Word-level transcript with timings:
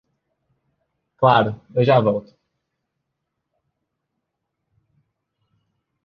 Claro, 1.21 1.51
eu 1.77 1.83
já 1.89 1.97
volto. 2.07 2.31